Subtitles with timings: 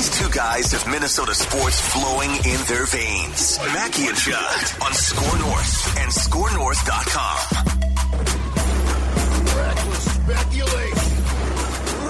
[0.00, 3.58] These two guys have Minnesota sports flowing in their veins.
[3.58, 7.38] Mackey and Judd on Score North and ScoreNorth.com.
[9.58, 11.24] Reckless speculation.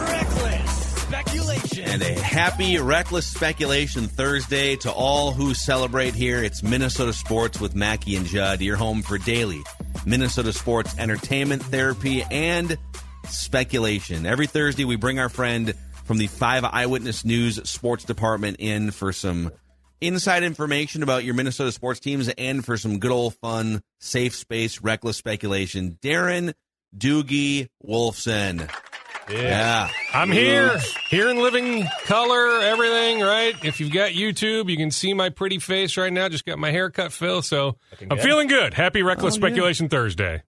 [0.07, 0.71] Reckless
[1.03, 1.84] speculation.
[1.84, 6.45] And a happy Reckless Speculation Thursday to all who celebrate here.
[6.45, 9.65] It's Minnesota Sports with Mackey and Judd, your home for daily
[10.07, 12.79] Minnesota sports entertainment, therapy, and
[13.29, 14.27] speculation.
[14.27, 15.75] Every Thursday, we bring our friend
[16.10, 19.52] from the Five Eyewitness News Sports Department in for some
[20.00, 24.80] inside information about your Minnesota sports teams and for some good old fun, safe space,
[24.80, 25.98] reckless speculation.
[26.02, 26.52] Darren
[26.98, 28.69] Doogie Wolfson.
[29.30, 29.89] Yeah.
[30.12, 30.80] I'm here,
[31.11, 33.55] here in living color, everything, right?
[33.62, 36.28] If you've got YouTube, you can see my pretty face right now.
[36.28, 37.77] Just got my haircut, Phil, so
[38.11, 38.74] I'm feeling good.
[38.74, 40.42] Happy Reckless Speculation Thursday.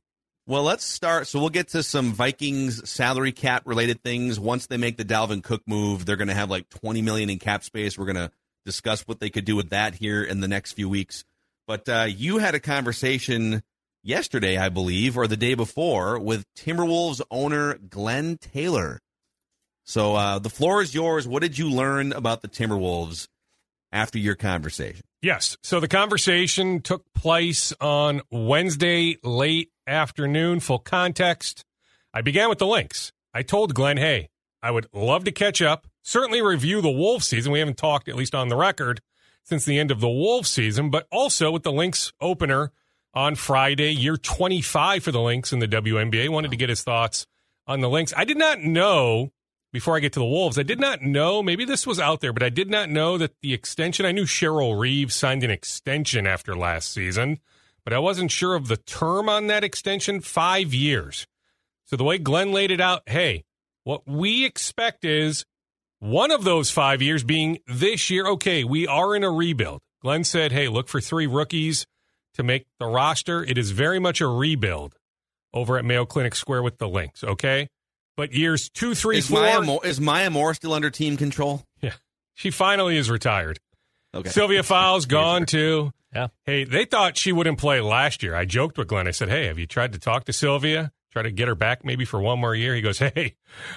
[0.46, 1.28] Well, let's start.
[1.28, 4.40] So we'll get to some Vikings salary cap related things.
[4.40, 7.38] Once they make the Dalvin Cook move, they're going to have like 20 million in
[7.38, 7.96] cap space.
[7.96, 8.32] We're going to
[8.66, 11.24] discuss what they could do with that here in the next few weeks.
[11.66, 13.62] But uh, you had a conversation
[14.02, 19.00] yesterday, I believe, or the day before, with Timberwolves owner Glenn Taylor.
[19.84, 21.26] So uh, the floor is yours.
[21.26, 23.28] What did you learn about the Timberwolves
[23.92, 25.02] after your conversation?
[25.20, 25.56] Yes.
[25.62, 30.60] So the conversation took place on Wednesday late afternoon.
[30.60, 31.64] Full context.
[32.14, 33.12] I began with the Lynx.
[33.34, 34.28] I told Glenn, hey,
[34.62, 37.52] I would love to catch up, certainly review the Wolves season.
[37.52, 39.00] We haven't talked, at least on the record,
[39.42, 42.70] since the end of the Wolves season, but also with the Lynx opener
[43.14, 46.28] on Friday, year 25 for the Lynx in the WNBA.
[46.28, 47.26] Wanted to get his thoughts
[47.66, 48.12] on the Lynx.
[48.16, 49.32] I did not know,
[49.72, 52.32] before I get to the Wolves, I did not know, maybe this was out there,
[52.32, 56.26] but I did not know that the extension, I knew Cheryl Reeves signed an extension
[56.26, 57.40] after last season,
[57.84, 61.26] but I wasn't sure of the term on that extension, five years.
[61.84, 63.44] So the way Glenn laid it out, hey,
[63.84, 65.44] what we expect is
[65.98, 68.26] one of those five years being this year.
[68.26, 69.80] Okay, we are in a rebuild.
[70.02, 71.86] Glenn said, hey, look for three rookies
[72.34, 73.44] to make the roster.
[73.44, 74.94] It is very much a rebuild
[75.54, 77.68] over at Mayo Clinic Square with the Lynx, okay?
[78.16, 79.40] But years two, three, Is four.
[79.40, 81.62] Maya, Moore, is Maya Moore still under team control?
[81.80, 81.92] yeah,
[82.34, 83.58] she finally is retired.
[84.14, 84.28] Okay.
[84.30, 85.92] Sylvia Fowles gone too.
[86.14, 86.28] Yeah.
[86.44, 88.34] Hey, they thought she wouldn't play last year.
[88.34, 89.08] I joked with Glenn.
[89.08, 90.92] I said, "Hey, have you tried to talk to Sylvia?
[91.10, 93.36] Try to get her back maybe for one more year?" He goes, "Hey,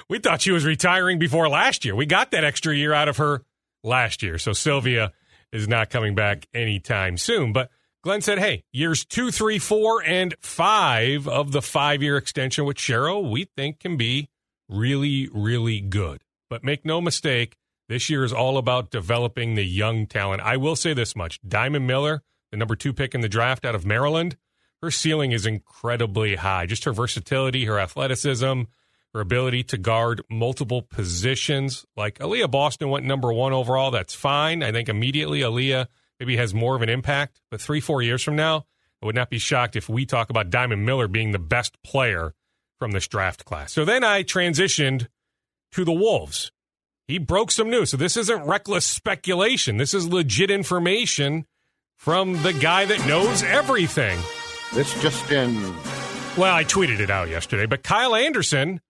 [0.09, 1.95] we thought she was retiring before last year.
[1.95, 3.43] We got that extra year out of her
[3.83, 4.37] last year.
[4.37, 5.13] So Sylvia
[5.53, 7.69] is not coming back anytime soon." But
[8.03, 13.31] Glenn said, "Hey, years two, three, four, and five of the five-year extension with Cheryl,
[13.31, 14.29] we think can be
[14.67, 16.21] really, really good.
[16.49, 17.55] But make no mistake."
[17.87, 20.41] This year is all about developing the young talent.
[20.41, 23.75] I will say this much Diamond Miller, the number two pick in the draft out
[23.75, 24.37] of Maryland,
[24.81, 26.65] her ceiling is incredibly high.
[26.65, 28.63] Just her versatility, her athleticism,
[29.13, 31.85] her ability to guard multiple positions.
[31.95, 33.91] Like Aaliyah Boston went number one overall.
[33.91, 34.63] That's fine.
[34.63, 35.87] I think immediately Aaliyah
[36.19, 37.41] maybe has more of an impact.
[37.49, 38.65] But three, four years from now,
[39.01, 42.33] I would not be shocked if we talk about Diamond Miller being the best player
[42.79, 43.71] from this draft class.
[43.71, 45.07] So then I transitioned
[45.71, 46.51] to the Wolves
[47.07, 47.91] he broke some news.
[47.91, 49.77] So this isn't reckless speculation.
[49.77, 51.45] This is legit information
[51.95, 54.19] from the guy that knows everything.
[54.73, 55.55] This just in.
[56.37, 58.81] Well, I tweeted it out yesterday, but Kyle Anderson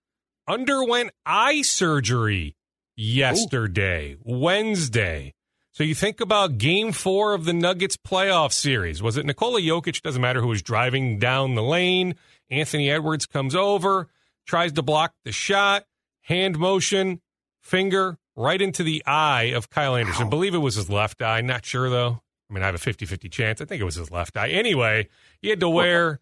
[0.47, 2.55] underwent eye surgery
[2.95, 5.33] yesterday, Wednesday.
[5.71, 9.03] So you think about game four of the Nuggets playoff series.
[9.03, 10.01] Was it Nikola Jokic?
[10.01, 12.15] Doesn't matter who was driving down the lane.
[12.49, 14.07] Anthony Edwards comes over,
[14.45, 15.83] tries to block the shot,
[16.21, 17.21] hand motion,
[17.65, 20.29] finger right into the eye of Kyle Anderson.
[20.29, 21.41] believe it was his left eye.
[21.41, 22.21] Not sure though.
[22.49, 23.59] I mean, I have a 50 50 chance.
[23.59, 24.49] I think it was his left eye.
[24.49, 25.09] Anyway,
[25.41, 26.19] he had to wear,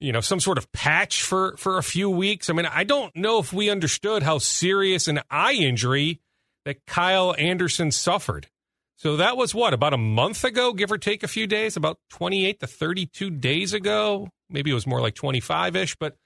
[0.00, 2.50] you know, some sort of patch for, for a few weeks.
[2.50, 6.20] I mean, I don't know if we understood how serious an eye injury
[6.64, 8.48] that Kyle Anderson suffered.
[8.96, 11.98] So that was what, about a month ago, give or take a few days, about
[12.10, 14.28] 28 to 32 days ago.
[14.50, 16.16] Maybe it was more like 25 ish, but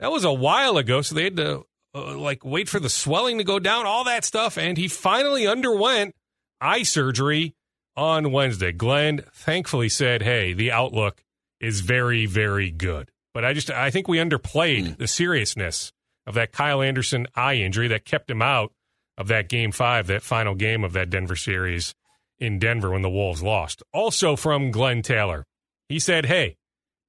[0.00, 1.02] that was a while ago.
[1.02, 4.24] So they had to uh, like wait for the swelling to go down, all that
[4.24, 4.58] stuff.
[4.58, 6.14] And he finally underwent
[6.60, 7.54] eye surgery
[7.96, 8.72] on Wednesday.
[8.72, 11.22] Glenn thankfully said, Hey, the outlook
[11.60, 13.10] is very, very good.
[13.32, 15.92] But I just, I think we underplayed the seriousness
[16.26, 18.72] of that Kyle Anderson eye injury that kept him out
[19.18, 21.94] of that game five, that final game of that Denver series
[22.38, 23.82] in Denver when the Wolves lost.
[23.92, 25.44] Also from Glenn Taylor.
[25.88, 26.56] He said, Hey,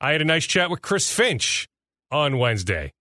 [0.01, 1.67] I had a nice chat with Chris Finch
[2.11, 2.93] on Wednesday.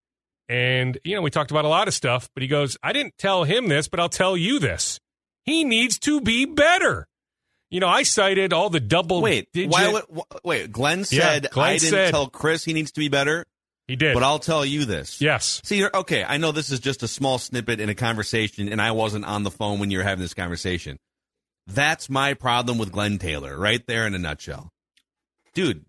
[0.49, 3.15] And, you know, we talked about a lot of stuff, but he goes, I didn't
[3.19, 5.01] tell him this, but I'll tell you this.
[5.45, 7.07] He needs to be better.
[7.71, 9.71] You know, I cited all the double Wait, digit.
[9.73, 10.05] why would,
[10.45, 13.45] wait, Glenn Yeah, said Glenn I didn't said- tell Chris he needs to be better,
[13.89, 14.15] he did.
[14.15, 15.21] but I'll tell you this.
[15.21, 15.61] yes.
[15.65, 18.93] See, okay, I know this is just a small snippet in a conversation, and I
[18.93, 20.99] wasn't on the phone when you were having this conversation.
[21.67, 24.69] That's my problem with Glenn Taylor, right there in a nutshell.
[25.55, 25.85] Dude,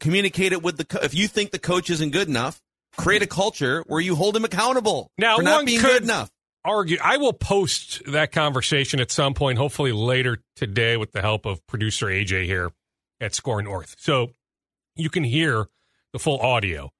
[0.00, 2.60] communicate it with the co- if you think the coach isn't good enough,
[2.96, 6.30] create a culture where you hold him accountable Now, for not being could- good enough.
[6.64, 6.98] argue.
[7.02, 11.64] I will post that conversation at some point, hopefully later today, with the help of
[11.66, 12.72] producer AJ here
[13.20, 13.94] at Score North.
[13.98, 14.30] So
[14.96, 15.66] you can hear
[16.12, 16.90] the full audio.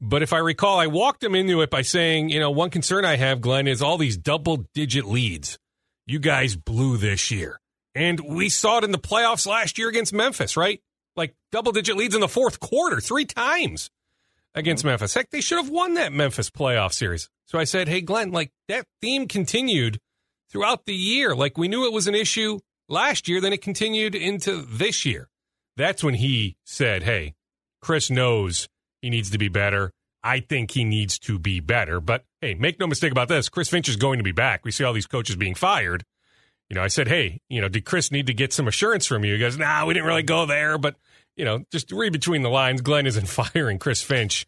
[0.00, 3.04] But if I recall, I walked him into it by saying, you know, one concern
[3.06, 5.58] I have, Glenn, is all these double digit leads
[6.06, 7.58] you guys blew this year.
[7.94, 10.80] And we saw it in the playoffs last year against Memphis, right?
[11.16, 13.90] Like double digit leads in the fourth quarter, three times
[14.56, 14.88] against mm-hmm.
[14.88, 15.14] Memphis.
[15.14, 17.28] Heck, they should have won that Memphis playoff series.
[17.44, 20.00] So I said, hey, Glenn, like that theme continued
[20.50, 21.36] throughout the year.
[21.36, 22.58] Like we knew it was an issue
[22.88, 25.28] last year, then it continued into this year.
[25.76, 27.34] That's when he said, hey,
[27.82, 28.68] Chris knows
[29.02, 29.92] he needs to be better.
[30.24, 32.00] I think he needs to be better.
[32.00, 33.48] But hey, make no mistake about this.
[33.48, 34.64] Chris Finch is going to be back.
[34.64, 36.02] We see all these coaches being fired.
[36.68, 39.24] You know, I said, hey, you know, did Chris need to get some assurance from
[39.24, 39.34] you?
[39.34, 40.78] He goes, nah, we didn't really go there.
[40.78, 40.96] But,
[41.36, 42.80] you know, just read between the lines.
[42.80, 44.46] Glenn isn't firing Chris Finch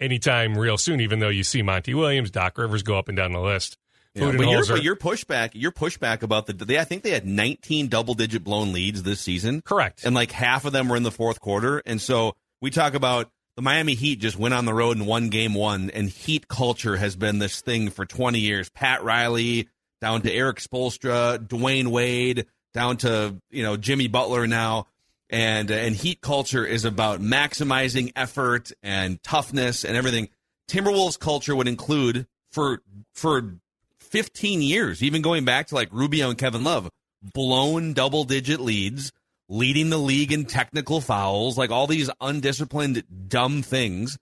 [0.00, 3.32] anytime real soon, even though you see Monty Williams, Doc Rivers go up and down
[3.32, 3.76] the list.
[4.14, 7.26] Yeah, but, your, but your pushback, your pushback about the they, I think they had
[7.26, 9.60] 19 double digit blown leads this season.
[9.60, 10.04] correct.
[10.04, 11.82] and like half of them were in the fourth quarter.
[11.84, 15.28] And so we talk about the Miami Heat just went on the road and won
[15.28, 18.70] game one, and Heat culture has been this thing for 20 years.
[18.70, 19.68] Pat Riley
[20.00, 24.86] down to Erik Spoelstra, Dwyane Wade down to you know Jimmy Butler now,
[25.30, 30.28] and uh, and Heat culture is about maximizing effort and toughness and everything.
[30.68, 32.82] Timberwolves culture would include for
[33.14, 33.54] for
[33.98, 36.90] 15 years, even going back to like Rubio and Kevin Love,
[37.34, 39.12] blown double digit leads,
[39.48, 44.18] leading the league in technical fouls, like all these undisciplined, dumb things.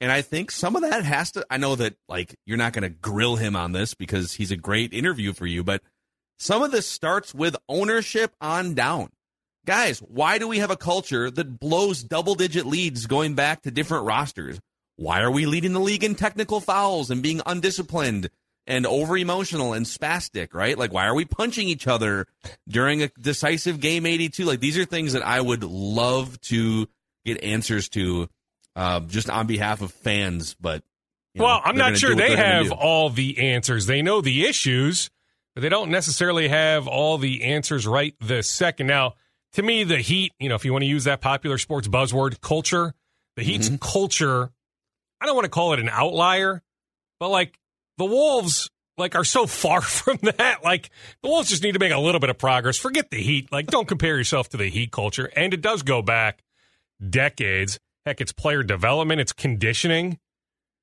[0.00, 2.82] And I think some of that has to, I know that like you're not going
[2.82, 5.82] to grill him on this because he's a great interview for you, but
[6.38, 9.08] some of this starts with ownership on down.
[9.66, 13.70] Guys, why do we have a culture that blows double digit leads going back to
[13.72, 14.60] different rosters?
[14.94, 18.30] Why are we leading the league in technical fouls and being undisciplined
[18.68, 20.78] and over emotional and spastic, right?
[20.78, 22.26] Like, why are we punching each other
[22.68, 24.44] during a decisive game 82?
[24.44, 26.86] Like, these are things that I would love to
[27.24, 28.28] get answers to
[28.76, 30.54] uh, just on behalf of fans.
[30.60, 30.84] But,
[31.34, 33.86] you know, well, I'm not sure they have all the answers.
[33.86, 35.10] They know the issues,
[35.54, 38.86] but they don't necessarily have all the answers right this second.
[38.86, 39.14] Now,
[39.56, 42.40] to me, the Heat, you know, if you want to use that popular sports buzzword,
[42.40, 42.94] culture,
[43.36, 43.76] the Heat's Mm-hmm.
[43.76, 44.50] culture,
[45.20, 46.62] I don't want to call it an outlier,
[47.20, 47.58] but like
[47.98, 50.62] the Wolves, like are so far from that.
[50.64, 50.90] Like
[51.22, 52.78] the Wolves just need to make a little bit of progress.
[52.78, 53.50] Forget the Heat.
[53.52, 55.30] Like don't compare yourself to the Heat culture.
[55.36, 56.42] And it does go back
[57.08, 57.78] decades.
[58.04, 60.18] Heck, it's player development, it's conditioning.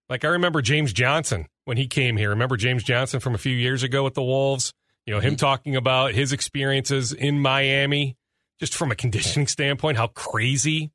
[0.10, 2.30] Like I remember James Johnson when he came here.
[2.30, 4.74] Remember James Johnson from a few years ago with the Wolves?
[5.06, 8.16] You know, him talking about his experiences in Miami,
[8.64, 10.90] just from a conditioning standpoint, how crazy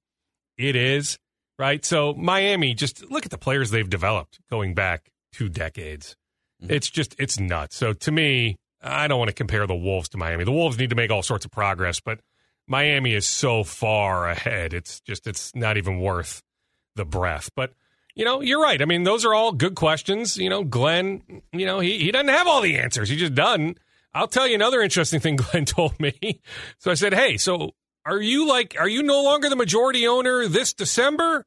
[0.56, 1.18] it is,
[1.58, 1.84] right?
[1.84, 6.16] So Miami, just look at the players they've developed going back two decades.
[6.62, 6.72] Mm-hmm.
[6.72, 7.76] It's just it's nuts.
[7.76, 10.44] So to me, I don't want to compare the Wolves to Miami.
[10.44, 12.20] The Wolves need to make all sorts of progress, but
[12.66, 14.72] Miami is so far ahead.
[14.72, 16.42] It's just it's not even worth
[16.96, 17.50] the breath.
[17.54, 17.74] But
[18.14, 18.80] you know, you're right.
[18.80, 20.38] I mean, those are all good questions.
[20.38, 23.10] You know, Glenn, you know, he, he doesn't have all the answers.
[23.10, 23.76] He just doesn't.
[24.18, 26.40] I'll tell you another interesting thing Glenn told me.
[26.78, 30.48] So I said, Hey, so are you like, are you no longer the majority owner
[30.48, 31.46] this December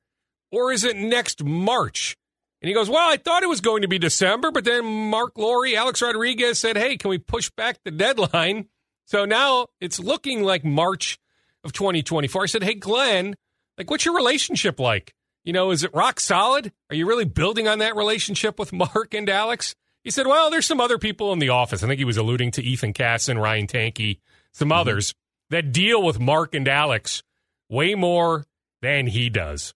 [0.51, 2.15] or is it next March?
[2.61, 5.37] And he goes, Well, I thought it was going to be December, but then Marc
[5.37, 8.69] Lore, Alex Rodriguez said, Hey, can we push back the deadline?
[9.05, 11.19] So now it's looking like March
[11.65, 12.43] of 2024.
[12.43, 13.35] I said, Hey, Glenn,
[13.77, 15.13] like, what's your relationship like?
[15.43, 16.71] You know, is it rock solid?
[16.89, 19.75] Are you really building on that relationship with Marc and Alex?
[20.03, 21.83] He said, Well, there's some other people in the office.
[21.83, 24.19] I think he was alluding to Ethan Casson, Ryan Tanke,
[24.53, 24.79] some mm-hmm.
[24.79, 25.13] others
[25.49, 27.23] that deal with Marc and Alex
[27.69, 28.45] way more
[28.81, 29.73] than he does.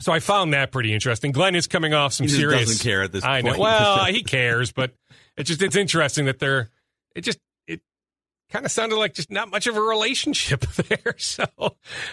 [0.00, 1.32] So I found that pretty interesting.
[1.32, 2.68] Glenn is coming off some He just serious.
[2.68, 3.50] doesn't care at this I know.
[3.50, 3.60] point.
[3.60, 4.92] Well, he cares, but
[5.36, 6.70] it's just it's interesting that they're.
[7.14, 7.80] It just it
[8.50, 11.14] kind of sounded like just not much of a relationship there.
[11.18, 11.46] So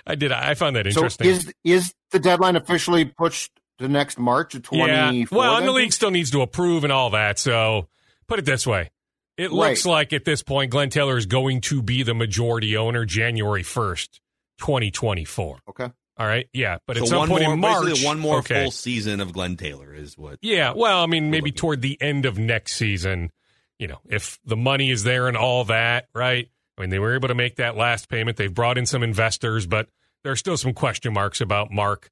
[0.08, 0.32] I did.
[0.32, 1.26] I found that interesting.
[1.26, 5.20] So is is the deadline officially pushed to next March of twenty?
[5.20, 5.26] yeah.
[5.32, 7.40] Well, and the league still needs to approve and all that.
[7.40, 7.88] So
[8.28, 8.92] put it this way:
[9.38, 9.70] It Right.
[9.70, 13.64] looks like at this point, Glenn Taylor is going to be the majority owner January
[13.64, 14.20] 1st,
[14.60, 15.60] 2024.
[15.70, 15.90] Okay.
[16.18, 16.48] All right.
[16.54, 16.78] Yeah.
[16.86, 18.04] But at some one point more, in March.
[18.04, 18.64] one more okay.
[18.64, 20.38] full season of Glenn Taylor is what.
[20.42, 20.74] Yeah.
[20.76, 23.32] Well, I mean, maybe toward the end of next season,
[23.80, 26.50] you know, if the money is there and all that, right?
[26.78, 28.38] I mean, they were able to make that last payment.
[28.38, 29.90] They've brought in some investors, but
[30.24, 32.10] there are still some question marks about Marc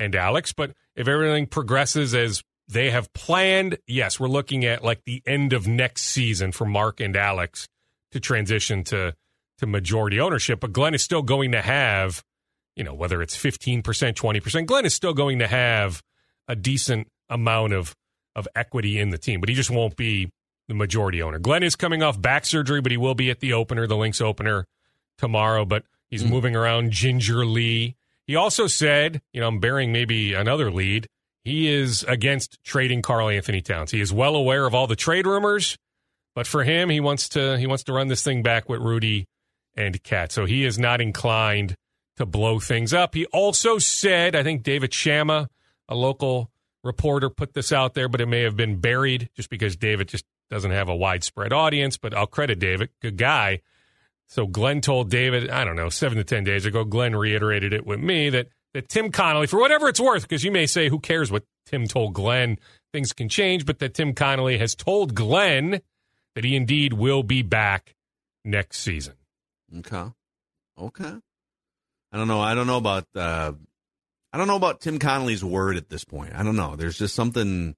[0.00, 0.52] and Alex.
[0.52, 5.52] But if everything progresses as they have planned, yes, we're looking at like the end
[5.52, 7.68] of next season for Marc and Alex
[8.12, 9.14] to transition to
[9.58, 10.60] to majority ownership.
[10.60, 12.24] But Glenn is still going to have,
[12.74, 16.02] you know, whether it's fifteen percent, twenty percent, Glenn is still going to have
[16.48, 17.94] a decent amount of
[18.34, 20.30] of equity in the team, but he just won't be
[20.68, 21.38] the majority owner.
[21.38, 24.20] Glenn is coming off back surgery, but he will be at the opener, the Lynx
[24.20, 24.66] opener
[25.18, 25.64] tomorrow.
[25.64, 26.30] But he's hmm.
[26.30, 27.96] moving around gingerly.
[28.30, 31.08] He also said, you know, I'm bearing maybe another lead.
[31.42, 33.90] He is against trading Karl-Anthony Towns.
[33.90, 35.76] He is well aware of all the trade rumors,
[36.36, 39.26] but for him, he wants to he wants to run this thing back with Rudy
[39.74, 40.30] and Cat.
[40.30, 41.74] So he is not inclined
[42.18, 43.16] to blow things up.
[43.16, 45.50] He also said, I think David Shama,
[45.88, 46.52] a local
[46.84, 50.24] reporter, put this out there, but it may have been buried just because David just
[50.50, 51.96] doesn't have a widespread audience.
[51.96, 53.62] But I'll credit David, good guy.
[54.30, 56.84] So Glenn told David, I don't know, seven to ten days ago.
[56.84, 60.52] Glenn reiterated it with me that that Tim Connelly, for whatever it's worth, because you
[60.52, 62.56] may say, who cares what Tim told Glenn?
[62.92, 65.80] Things can change, but that Tim Connelly has told Glenn
[66.36, 67.96] that he indeed will be back
[68.44, 69.14] next season.
[69.78, 70.04] Okay.
[70.78, 71.14] Okay.
[72.12, 72.40] I don't know.
[72.40, 73.06] I don't know about.
[73.14, 73.52] Uh,
[74.32, 76.34] I don't know about Tim Connelly's word at this point.
[76.36, 76.76] I don't know.
[76.76, 77.74] There's just something,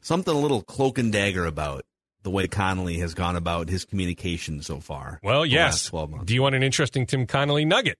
[0.00, 1.84] something a little cloak and dagger about
[2.22, 5.20] the way Connelly has gone about his communication so far.
[5.22, 5.72] Well, yes.
[5.74, 6.26] last Twelve months.
[6.26, 7.98] Do you want an interesting Tim Connelly nugget?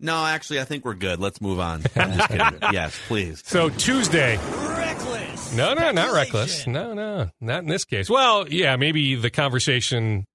[0.00, 1.20] No, actually, I think we're good.
[1.20, 1.82] Let's move on.
[1.96, 2.58] I'm just kidding.
[2.72, 3.42] yes, please.
[3.46, 4.36] So Tuesday.
[4.38, 5.54] Reckless.
[5.54, 6.66] No, no, not reckless.
[6.66, 8.10] No, no, not in this case.
[8.10, 10.26] Well, yeah, maybe the conversation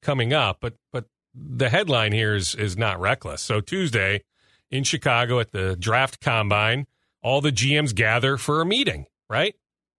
[0.00, 1.04] coming up, but but
[1.34, 3.42] the headline here is is not reckless.
[3.42, 4.22] So Tuesday
[4.70, 6.86] in Chicago at the draft combine,
[7.22, 9.54] all the GMs gather for a meeting, right?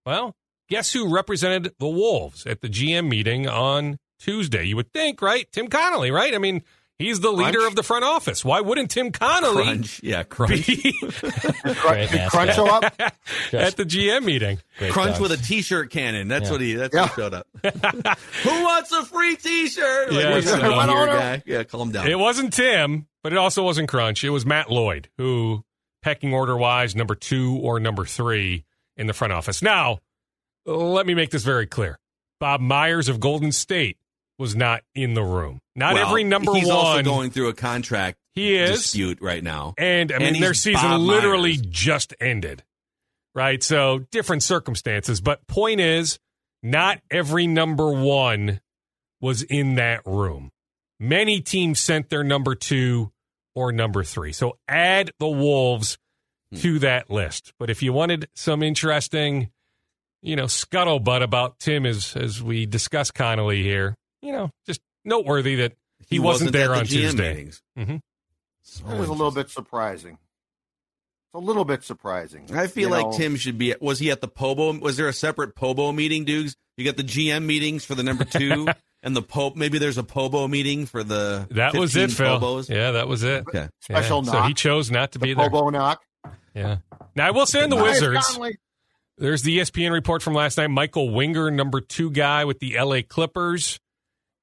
[0.05, 0.35] Well,
[0.69, 4.63] guess who represented the Wolves at the GM meeting on Tuesday?
[4.65, 5.47] You would think, right?
[5.51, 6.33] Tim Connelly, right?
[6.33, 6.63] I mean,
[6.99, 7.69] he's the leader Crunch?
[7.71, 8.45] of the front office.
[8.45, 9.99] Why wouldn't Tim Connelly Crunch.
[10.03, 10.65] Yeah, crunch.
[10.67, 10.93] be
[11.75, 12.83] Crunch, Crunch show up?
[13.53, 14.59] at the GM meeting?
[14.89, 16.27] Crunch with a t-shirt cannon.
[16.27, 16.51] That's Yeah.
[16.51, 16.73] what he.
[16.75, 17.01] That's Yeah.
[17.03, 17.47] what showed up.
[18.43, 20.11] Who wants a free t-shirt?
[20.13, 21.43] Like, Yeah, what's so- the Why don't here, I- guy?
[21.45, 22.07] Yeah, calm down.
[22.07, 24.23] It wasn't Tim, but it also wasn't Crunch.
[24.23, 25.63] It was Matt Lloyd, who
[26.01, 28.65] pecking order wise, number two or number three
[28.97, 29.61] in the front office.
[29.61, 29.99] Now,
[30.65, 31.97] let me make this very clear.
[32.39, 33.97] Bob Myers of Golden State
[34.39, 35.59] was not in the room.
[35.75, 36.75] Not Well, every number he's one.
[36.75, 38.81] also going through a contract he is.
[38.81, 39.73] dispute right now.
[39.77, 41.65] And I mean, he's their season Bob literally Myers.
[41.69, 42.63] just ended,
[43.35, 43.61] right?
[43.63, 45.21] So different circumstances.
[45.21, 46.19] But point is,
[46.63, 48.59] not every number one
[49.21, 50.49] was in that room.
[50.99, 53.11] Many teams sent their number two
[53.55, 54.31] or number three.
[54.33, 55.97] So add the Wolves
[56.51, 56.57] Hmm.
[56.59, 57.53] to that list.
[57.59, 59.51] But if you wanted some interesting,
[60.23, 65.55] you know, scuttlebutt about Tim as as we discuss Connelly here, you know, just noteworthy
[65.57, 65.73] that
[66.07, 67.33] he, wasn't, there at the on GM Tuesday.
[67.33, 67.61] meetings.
[67.77, 67.99] Mhm.
[68.63, 70.13] So It was a little bit surprising.
[70.13, 72.47] It's a little bit surprising.
[72.55, 73.75] I feel like know, Tim should be.
[73.81, 74.71] Was he at the Pobo?
[74.79, 76.55] Was there a separate Pobo meeting, Dukes?
[76.77, 78.67] You got the GM meetings for the number two,
[79.03, 79.55] and the Pope.
[79.55, 81.47] Maybe there's a Pobo meeting for the.
[81.51, 82.39] That was 15 it, Phil.
[82.39, 82.69] Pobos?
[82.69, 83.43] Yeah, that was it.
[83.47, 83.67] Okay.
[83.81, 84.31] Special Yeah.
[84.31, 84.43] knock.
[84.43, 85.49] So he chose not to the be there.
[85.49, 86.01] Pobo knock.
[86.55, 86.77] Yeah.
[87.15, 88.57] Now I will say on the Wizards, Conley.
[89.17, 90.67] There's the ESPN report from last night.
[90.67, 93.79] Michael Winger, number two guy with the LA Clippers,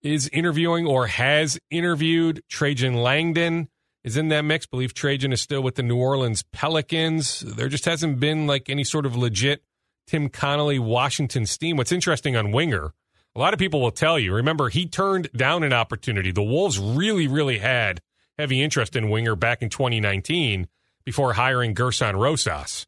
[0.02, 2.42] is interviewing or has interviewed.
[2.48, 3.68] Trajan Langdon
[4.04, 4.66] is in that mix.
[4.66, 7.40] believe Trajan is still with the New Orleans Pelicans.
[7.40, 9.64] There just hasn't been like any sort of legit
[10.06, 11.76] Tim Connelly Washington steam.
[11.76, 12.92] What's interesting on Winger,
[13.34, 16.30] a lot of people will tell you, remember, he turned down an opportunity.
[16.30, 18.00] The Wolves really, really had
[18.38, 20.68] heavy interest in Winger back in 2019
[21.04, 22.86] before hiring Gerson Rosas.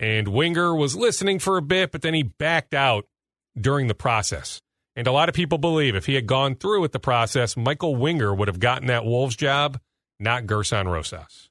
[0.00, 3.06] And Winger was listening for a bit, but then he backed out
[3.60, 4.62] during the process.
[4.96, 7.94] And a lot of people believe if he had gone through with the process, Michael
[7.94, 9.78] Winger would have gotten that Wolves job,
[10.18, 11.50] not Gerson Rosas.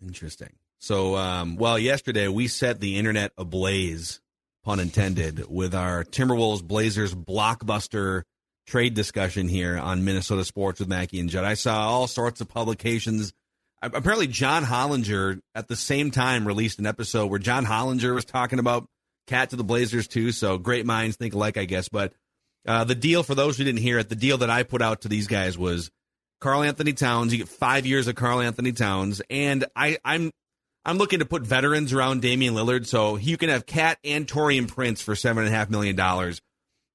[0.00, 0.54] Interesting.
[0.78, 4.20] So, um, well, yesterday we set the internet ablaze,
[4.64, 8.22] pun intended, with our Timberwolves Blazers blockbuster
[8.68, 11.44] trade discussion here on Minnesota Sports with Mackey and Judd.
[11.44, 13.32] I saw all sorts of publications.
[13.80, 18.58] Apparently, John Hollinger at the same time released an episode where John Hollinger was talking
[18.58, 18.86] about
[19.26, 20.32] Cat to the Blazers too.
[20.32, 21.88] So great minds think alike, I guess.
[21.88, 22.12] But
[22.66, 25.02] uh, the deal for those who didn't hear it, the deal that I put out
[25.02, 25.90] to these guys was
[26.40, 27.32] Karl-Anthony Towns.
[27.32, 30.30] You get five years of Karl-Anthony Towns, and I, I'm
[30.84, 34.66] I'm looking to put veterans around Damian Lillard, so you can have Cat and Taurean
[34.68, 36.40] Prince for seven and a half million dollars.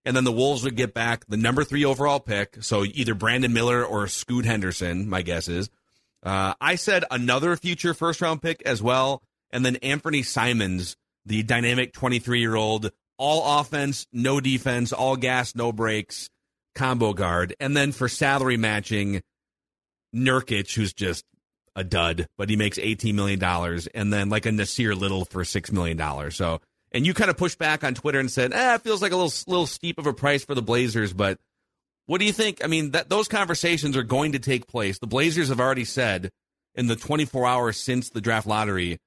[0.06, 2.58] and then the Wolves would get back the number three overall pick.
[2.62, 5.70] So either Brandon Miller or Scoot Henderson, my guess is.
[6.24, 11.44] Uh, I said another future first round pick as well, and then Anthony Simons, the
[11.44, 16.30] dynamic 23 year old, all offense, no defense, all gas, no brakes,
[16.76, 19.22] combo guard, and then for salary matching,
[20.16, 21.26] Nurkic, who's just
[21.76, 23.44] a dud, but he makes $18 million,
[23.94, 26.32] and then like a Nassir Little for $6 million.
[26.32, 26.62] So,
[26.92, 29.16] and you kind of pushed back on Twitter and said, eh, it feels like a
[29.16, 31.40] little, little steep of a price for the Blazers, but
[32.06, 32.64] what do you think?
[32.64, 35.00] I mean, that those conversations are going to take place.
[35.00, 36.32] The Blazers have already said
[36.76, 39.00] in the 24 hours since the draft lottery,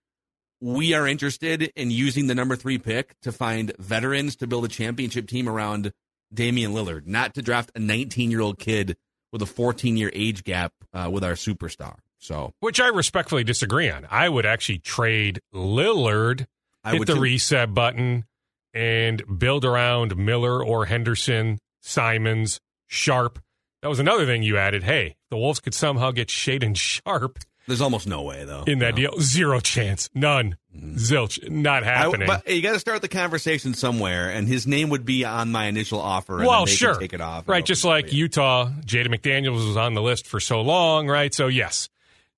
[0.60, 4.68] we are interested in using the number three pick to find veterans to build a
[4.68, 5.92] championship team around
[6.32, 8.96] Damian Lillard, not to draft a 19 year old kid
[9.32, 11.96] with a 14 year age gap uh, with our superstar.
[12.18, 14.06] So, which I respectfully disagree on.
[14.10, 16.46] I would actually trade Lillard,
[16.82, 17.20] I hit the too.
[17.20, 18.24] reset button,
[18.72, 23.38] and build around Miller or Henderson, Simons, Sharp.
[23.82, 24.82] That was another thing you added.
[24.82, 27.38] Hey, the Wolves could somehow get Shaedon Sharpe
[27.68, 29.10] there's almost no way though in that No.
[29.10, 29.20] deal.
[29.20, 30.08] Zero chance.
[30.14, 30.56] None.
[30.76, 31.50] Zilch.
[31.50, 31.88] Not Mm-hmm.
[31.88, 32.26] I- happening.
[32.28, 35.66] but you got to start the conversation somewhere, and his name would be on my
[35.66, 36.38] initial offer.
[36.38, 36.94] And well, they sure.
[36.94, 37.48] Take it off.
[37.48, 41.34] Right, just like Utah, Jaden McDaniels was on the list for so long, right?
[41.34, 41.88] So, yes,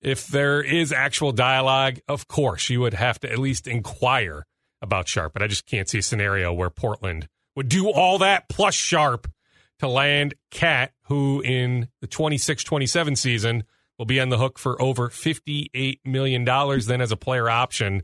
[0.01, 4.47] if there is actual dialogue, of course, you would have to at least inquire
[4.81, 5.33] about Sharpe.
[5.33, 9.27] But I just can't see a scenario where Portland would do all that plus Sharp
[9.79, 13.63] to land Cat, who in the 26 27 season
[13.97, 18.03] will be on the hook for over $58 million then as a player option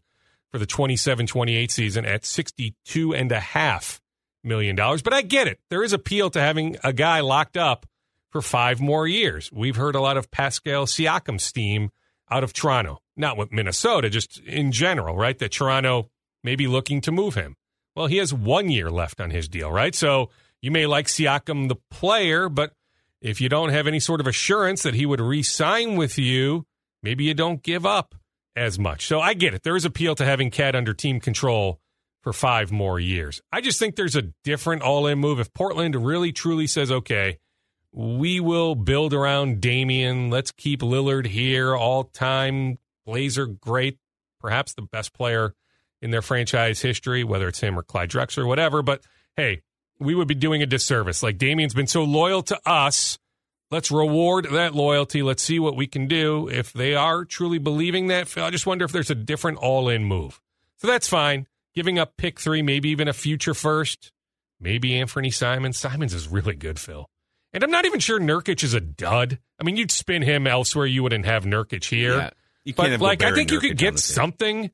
[0.52, 4.00] for the 27 28 season at $62.5
[4.44, 4.76] million.
[4.76, 5.60] But I get it.
[5.70, 7.86] There is appeal to having a guy locked up
[8.30, 9.50] for five more years.
[9.52, 11.90] We've heard a lot of Pascal Siakam steam
[12.30, 15.38] out of Toronto, not with Minnesota, just in general, right?
[15.40, 16.10] That Toronto
[16.44, 17.56] may be looking to move him.
[17.96, 19.96] Well, he has one year left on his deal, right?
[19.96, 20.30] So
[20.62, 22.74] you may like Siakam, the player, but
[23.22, 26.66] if you don't have any sort of assurance that he would re sign with you,
[27.02, 28.16] maybe you don't give up
[28.56, 29.06] as much.
[29.08, 29.64] So I get it.
[29.64, 31.80] There is appeal to having Cat under team control
[32.22, 33.42] for five more years.
[33.52, 35.40] I just think there's a different all in move.
[35.40, 37.38] If Portland really truly says, okay,
[37.92, 42.80] we will build around Damian, let's keep Lillard here all time.
[43.06, 44.00] Blazer, great,
[44.40, 45.54] perhaps the best player
[46.02, 48.82] in their franchise history, whether it's him or Clyde Drexler or whatever.
[48.82, 49.04] But
[49.38, 49.62] hey,
[50.00, 51.24] we would be doing a disservice.
[51.24, 53.18] Like Damian's been so loyal to us.
[53.72, 55.24] Let's reward that loyalty.
[55.24, 56.48] Let's see what we can do.
[56.48, 60.04] If they are truly believing that, I just wonder if there's a different all in
[60.04, 60.40] move.
[60.78, 61.48] So that's fine.
[61.74, 64.12] Giving up pick three, maybe even a future first.
[64.60, 65.78] Maybe Anthony Simons.
[65.78, 67.10] Simons is really good, Phil.
[67.54, 69.40] And I'm not even sure Nurkic is a dud.
[69.60, 70.86] I mean, you'd spin him elsewhere.
[70.86, 72.18] You wouldn't have Nurkic here.
[72.18, 72.30] Yeah.
[72.66, 74.72] You but like, I think you could get something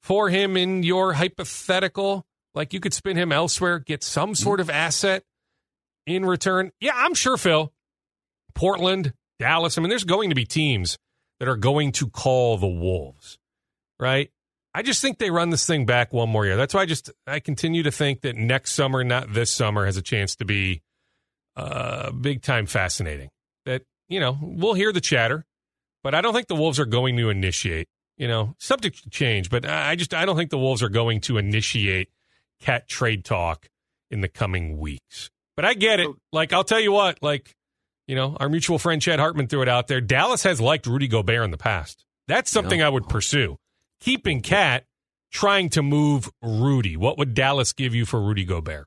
[0.00, 2.24] for him in your hypothetical.
[2.54, 4.42] Like you could spin him elsewhere, get some Mm-hmm.
[4.42, 5.24] sort of asset
[6.06, 6.70] in return.
[6.80, 7.72] Yeah, I'm sure, Phil.
[8.54, 9.78] Portland, Dallas.
[9.78, 10.98] I mean, there's going to be teams
[11.40, 13.38] that are going to call the Wolves,
[13.98, 14.30] right?
[14.74, 16.56] I just think they run this thing back one more year.
[16.56, 19.96] That's why I just I continue to think that next summer, not this summer, has
[19.96, 20.82] a chance to be
[21.56, 23.28] uh, big time fascinating.
[23.66, 25.44] That you know we'll hear the chatter,
[26.02, 27.88] but I don't think the Wolves are going to initiate.
[28.16, 30.88] You know, subject to change, but I I just I don't think the Wolves are
[30.88, 32.08] going to initiate
[32.62, 33.68] cat trade talk
[34.10, 35.30] in the coming weeks.
[35.56, 36.08] But I get it.
[36.32, 37.52] Like I'll tell you what, like
[38.06, 40.00] you know, our mutual friend Chad Hartman threw it out there.
[40.00, 42.04] Dallas has liked Rudy Gobert in the past.
[42.28, 43.56] That's something I would pursue.
[44.00, 44.84] Keeping Cat,
[45.30, 46.96] trying to move Rudy.
[46.96, 48.86] What would Dallas give you for Rudy Gobert?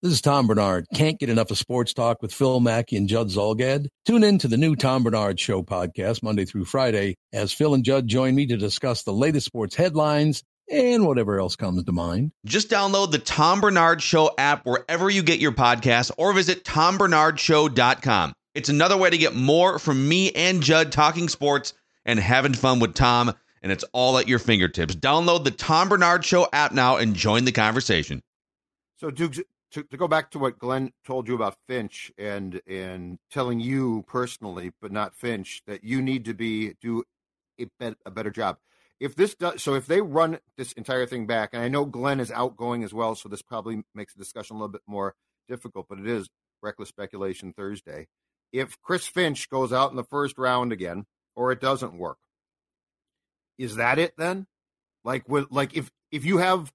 [0.00, 0.86] This is Tom Barnard.
[0.94, 3.88] Can't get enough of sports talk with Phil Mackey and Judd Zulgad?
[4.06, 7.84] Tune in to the new Tom Barnard Show podcast Monday through Friday as Phil and
[7.84, 12.32] Judd join me to discuss the latest sports headlines and whatever else comes to mind.
[12.44, 18.32] Just download the Tom Barnard Show app wherever you get your podcasts or visit tombarnardshow.com.
[18.54, 22.80] It's another way to get more from me and Judd talking sports and having fun
[22.80, 24.96] with Tom, and it's all at your fingertips.
[24.96, 28.22] Download the Tom Barnard Show app now and join the conversation.
[28.96, 29.40] So, Dukes,
[29.72, 34.04] to, to go back to what Glenn told you about Finch and and telling you
[34.08, 37.04] personally, but not Finch, that you need to be do
[37.60, 38.58] a, bet, a better job.
[39.00, 42.18] If this does, so if they run this entire thing back, and I know Glenn
[42.20, 45.14] is outgoing as well, so this probably makes the discussion a little bit more
[45.48, 46.28] difficult, but it is
[46.62, 48.08] reckless speculation Thursday.
[48.52, 51.04] If Chris Finch goes out in the first round again,
[51.36, 52.18] or it doesn't work,
[53.56, 54.46] is that it then?
[55.04, 56.72] Like, with, like if if you have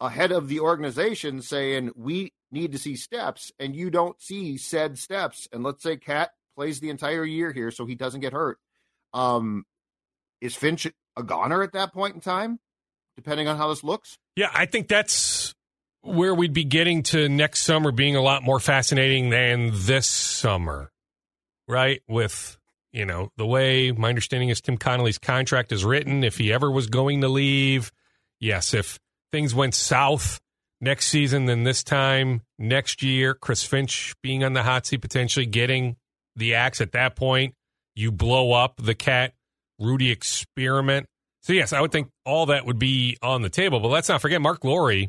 [0.00, 4.56] a head of the organization saying we need to see steps and you don't see
[4.56, 8.32] said steps and let's say cat plays the entire year here so he doesn't get
[8.32, 8.58] hurt
[9.14, 9.64] um
[10.40, 12.58] is finch a goner at that point in time
[13.16, 15.54] depending on how this looks Yeah, I think that's
[16.06, 20.92] where we'd be getting to next summer being a lot more fascinating than this summer,
[21.66, 22.00] right?
[22.08, 22.58] With,
[22.92, 26.70] you know, the way my understanding is Tim Connelly's contract is written, if he ever
[26.70, 27.90] was going to leave,
[28.40, 28.98] yes, if
[29.32, 30.40] things went south
[30.80, 35.46] next season, then this time next year, Chris Finch being on the hot seat, potentially
[35.46, 35.96] getting
[36.36, 37.54] the axe at that point,
[37.94, 39.32] you blow up the cat
[39.78, 41.06] Rudy experiment.
[41.42, 43.80] So, yes, I would think all that would be on the table.
[43.80, 45.06] But let's not forget, Marc Lore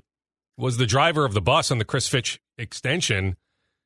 [0.57, 3.35] was the driver of the bus on the Chris Finch extension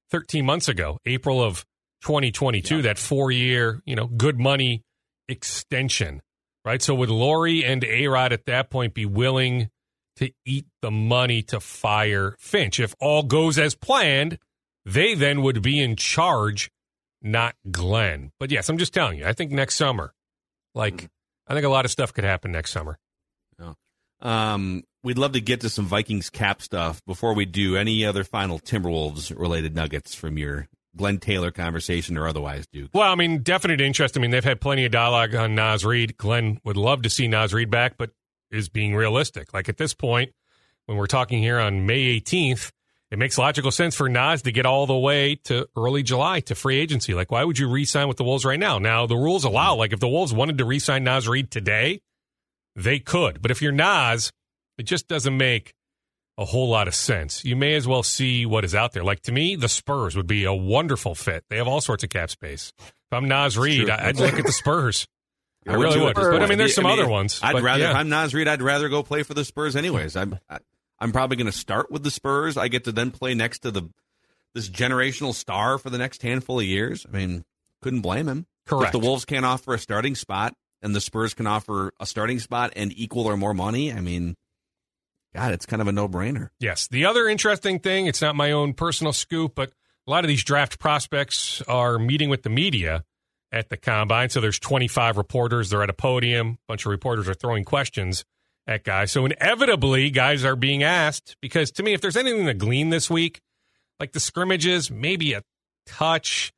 [0.09, 1.65] 13 months ago, April of
[2.01, 2.81] 2022, yeah.
[2.81, 4.83] that four year, you know, good money
[5.29, 6.21] extension,
[6.65, 6.81] right?
[6.81, 9.69] So, would Lore and A Rod at that point be willing
[10.17, 12.79] to eat the money to fire Finch?
[12.79, 14.37] If all goes as planned,
[14.85, 16.71] they then would be in charge,
[17.21, 18.31] not Glenn.
[18.39, 20.13] But yes, I'm just telling you, I think next summer,
[20.73, 21.05] like, mm-hmm.
[21.47, 22.97] I think a lot of stuff could happen next summer.
[23.59, 23.73] Yeah.
[24.21, 28.23] Um, we'd love to get to some Vikings cap stuff before we do any other
[28.23, 32.91] final Timberwolves related nuggets from your Glenn Taylor conversation or otherwise, Duke.
[32.93, 34.17] Well, I mean, definite interest.
[34.17, 36.17] I mean, they've had plenty of dialogue on Naz Reid.
[36.17, 38.11] Glenn would love to see Naz Reid back, but
[38.51, 39.53] is being realistic.
[39.53, 40.33] Like at this point,
[40.85, 42.71] when we're talking here on May 18th,
[43.11, 46.55] it makes logical sense for Naz to get all the way to early July to
[46.55, 47.13] free agency.
[47.13, 48.79] Like, why would you re-sign with the Wolves right now?
[48.79, 52.01] Now, the rules allow, like, if the Wolves wanted to re-sign Naz Reid today,
[52.75, 53.41] they could.
[53.41, 54.31] But if you're Naz,
[54.77, 55.73] it just doesn't make
[56.37, 57.43] a whole lot of sense.
[57.43, 59.03] You may as well see what is out there.
[59.03, 61.43] Like, to me, the Spurs would be a wonderful fit.
[61.49, 62.71] They have all sorts of cap space.
[62.79, 65.05] If I'm Naz Reid, I'd look at the Spurs.
[65.67, 66.15] I really would.
[66.15, 67.41] But I mean, there's some I mean, other ones.
[67.43, 67.91] I'd but, rather, yeah.
[67.91, 70.15] if I'm Naz Reid, I'd rather go play for the Spurs anyways.
[70.15, 70.59] I'm, I,
[71.01, 72.57] I'm probably going to start with the Spurs.
[72.57, 73.89] I get to then play next to the
[74.53, 77.05] this generational star for the next handful of years.
[77.11, 77.43] I mean,
[77.81, 78.45] couldn't blame him.
[78.67, 78.93] Correct.
[78.93, 82.37] If the Wolves can't offer a starting spot and the Spurs can offer a starting
[82.39, 84.35] spot and equal or more money, I mean,
[85.33, 86.49] God, it's kind of a no brainer.
[86.59, 86.87] Yes.
[86.87, 89.71] The other interesting thing, it's not my own personal scoop, but
[90.05, 93.05] a lot of these draft prospects are meeting with the media
[93.51, 94.29] at the combine.
[94.29, 95.69] So there's 25 reporters.
[95.69, 96.49] They're at a podium.
[96.49, 98.25] A bunch of reporters are throwing questions
[98.67, 99.11] at guys.
[99.11, 103.09] So inevitably, guys are being asked because to me, if there's anything to glean this
[103.09, 103.41] week,
[103.99, 105.43] like the scrimmages, maybe a
[105.85, 106.53] touch,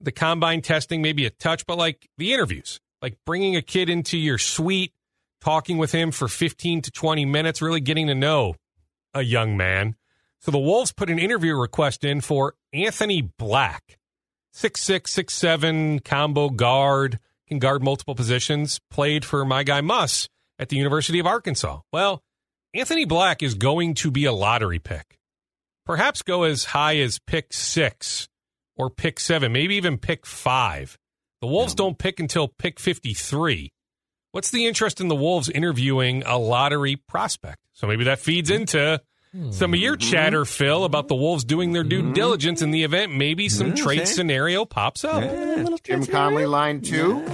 [0.00, 4.18] the combine testing, maybe a touch, but like the interviews, like bringing a kid into
[4.18, 4.92] your suite,
[5.40, 8.54] talking with him for 15 to 20 minutes, really getting to know
[9.14, 9.96] a young man.
[10.40, 13.98] So the Wolves put an interview request in for Anthony Black
[14.52, 18.80] six six six seven combo guard can guard multiple positions.
[18.90, 20.28] Played for my guy Muss
[20.60, 21.80] at the University of Arkansas.
[21.92, 22.22] Well,
[22.74, 25.18] Anthony Black is going to be a lottery pick.
[25.86, 28.28] Perhaps go as high as pick six
[28.76, 30.98] or pick seven, maybe even pick five.
[31.40, 33.72] The Wolves don't pick until pick 53.
[34.32, 37.58] What's the interest in the Wolves interviewing a lottery prospect?
[37.72, 39.00] So maybe that feeds into
[39.50, 40.10] some of your mm-hmm.
[40.10, 42.12] chatter, Phil, about the Wolves doing their due mm-hmm.
[42.12, 43.14] diligence in the event.
[43.14, 45.22] Maybe some trade scenario pops up.
[45.22, 45.64] Yeah.
[45.82, 47.24] Tim Connelly, line two.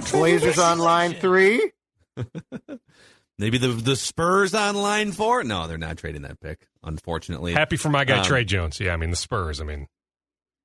[0.00, 1.72] Blazers on line three.
[3.38, 5.42] Maybe the the Spurs on line four.
[5.44, 6.66] No, they're not trading that pick.
[6.82, 8.78] Unfortunately, happy for my guy um, Tre Jones.
[8.78, 9.60] Yeah, I mean the Spurs.
[9.60, 9.86] I mean,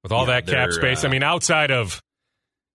[0.03, 1.03] with all yeah, that cap space.
[1.03, 2.03] Uh, I mean, outside of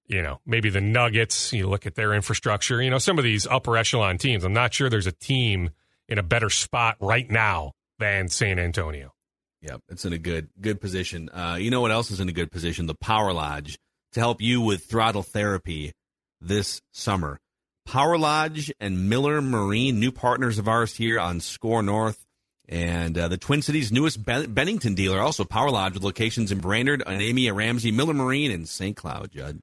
[0.07, 2.81] you know maybe the Nuggets, you look at their infrastructure.
[2.81, 4.43] You know, some of these upper echelon teams.
[4.43, 5.71] I'm not sure there's a team
[6.09, 9.13] in a better spot right now than San Antonio.
[9.61, 11.29] Yep, it's in a good good position.
[11.29, 12.87] Uh, you know what else is in a good position?
[12.87, 13.79] The Power Lodge
[14.13, 15.93] to help you with throttle therapy
[16.41, 17.41] this summer.
[17.87, 22.25] Power Lodge and Miller Marine, new partners of ours here on Score North,
[22.69, 26.59] and uh, the Twin Cities' newest ben- Bennington dealer, also Power Lodge with locations in
[26.59, 28.97] Brainerd, Anemia, Ramsey, Miller Marine, and St.
[28.97, 29.33] Cloud.
[29.33, 29.61] Judd,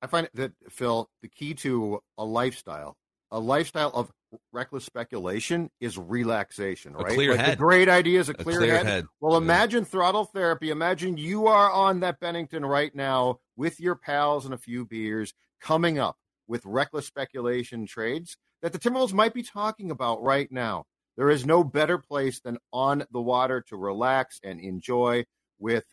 [0.00, 2.96] I find that Phil, the key to a lifestyle,
[3.30, 4.10] a lifestyle of
[4.52, 7.12] reckless speculation is relaxation, right?
[7.12, 7.52] A clear like head.
[7.52, 8.86] The great idea is a clear, a clear head.
[8.86, 9.06] head.
[9.20, 9.90] Well, imagine yeah.
[9.90, 10.70] throttle therapy.
[10.70, 15.34] Imagine you are on that Bennington right now with your pals and a few beers
[15.60, 16.16] coming up
[16.48, 20.84] with reckless speculation trades that the Timberwolves might be talking about right now.
[21.16, 25.24] There is no better place than on the water to relax and enjoy
[25.58, 25.84] with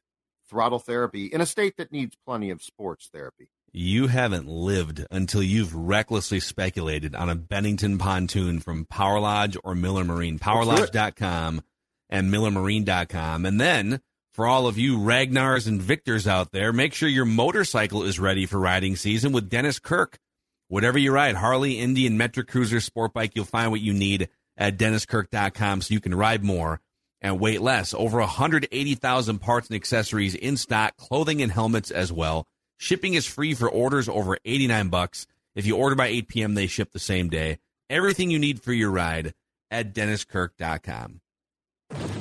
[0.50, 3.50] throttle therapy in a state that needs plenty of sports therapy.
[3.74, 9.76] You haven't lived until you've recklessly speculated on a Bennington pontoon from Power Lodge or
[9.76, 10.40] Miller Marine.
[10.40, 11.62] PowerLodge.com
[12.10, 13.46] and MillerMarine.com.
[13.46, 14.02] And then
[14.38, 18.46] for all of you Ragnars and Victors out there, make sure your motorcycle is ready
[18.46, 20.20] for riding season with Dennis Kirk.
[20.68, 24.78] Whatever you ride, Harley, Indian, Metric Cruiser, Sport Bike, you'll find what you need at
[24.78, 26.80] DennisKirk.com so you can ride more
[27.20, 27.96] and wait less.
[27.96, 32.46] Over 180,000 parts and accessories in stock, clothing and helmets as well.
[32.78, 35.26] Shipping is free for orders over 89 bucks.
[35.56, 37.58] If you order by 8 p.m., they ship the same day.
[37.90, 39.34] Everything you need for your ride
[39.72, 41.22] at DennisKirk.com.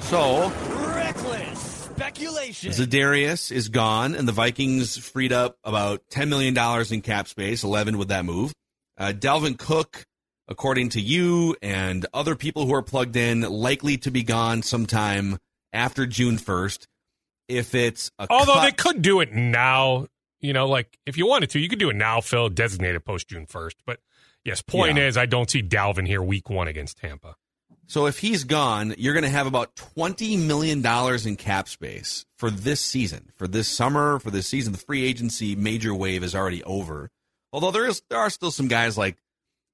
[0.01, 0.51] So,
[1.97, 2.73] speculation.
[2.73, 6.57] Za'Darius is gone, and the Vikings freed up about $10 million
[6.93, 8.53] in cap space, 11 with that move.
[8.99, 10.05] Uh, Dalvin Cook,
[10.49, 15.39] according to you and other people who are plugged in, likely to be gone sometime
[15.73, 16.87] after June 1st.
[17.49, 20.07] If it's a Although cut- they could do it now,
[20.41, 23.29] you know, like if you wanted to, you could do it now, Phil, designated post
[23.29, 23.75] June 1st.
[23.87, 24.01] But
[24.45, 25.07] yes, point Yeah.
[25.07, 27.37] is, I don't see Dalvin here week one against Tampa.
[27.89, 30.85] So if he's gone, you're going to have about $20 million
[31.27, 34.73] in cap space for this season, for this summer, for this season.
[34.73, 37.11] The free agency major wave is already over.
[37.53, 39.17] Although there is, there are still some guys like,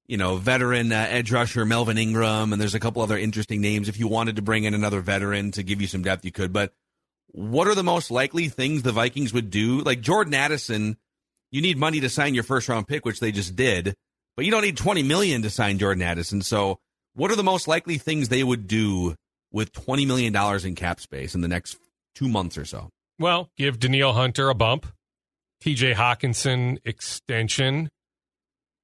[0.05, 3.89] you know, veteran uh, edge rusher Melvin Ingram, and there's a couple other interesting names.
[3.89, 6.53] If you wanted to bring in another veteran to give you some depth, you could.
[6.53, 6.73] But
[7.27, 9.79] what are the most likely things the Vikings would do?
[9.81, 10.97] Like Jordan Addison,
[11.51, 13.95] you need money to sign your first round pick, which they just did,
[14.35, 16.41] but you don't need 20 million to sign Jordan Addison.
[16.41, 16.79] So
[17.13, 19.15] what are the most likely things they would do
[19.51, 21.77] with $20 million in cap space in the next
[22.15, 22.89] two months or so?
[23.19, 24.87] Well, give Danielle Hunter a bump,
[25.63, 27.89] TJ Hockenson extension.